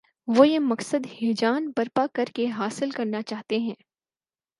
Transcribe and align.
وہ 0.27 0.47
یہ 0.47 0.59
مقصد 0.59 1.05
ہیجان 1.21 1.71
برپا 1.77 2.05
کر 2.13 2.25
کے 2.35 2.47
حاصل 2.47 2.91
کرنا 2.91 3.21
چاہتے 3.21 3.59
ہیں۔ 3.59 3.75